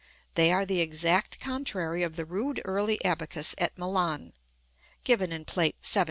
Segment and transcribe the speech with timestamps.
[0.33, 4.33] They are the exact contrary of the rude early abacus at Milan,
[5.03, 5.99] given in Plate XVII.